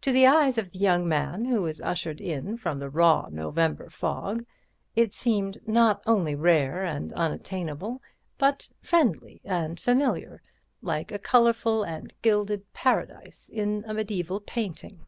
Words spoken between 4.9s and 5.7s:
it seemed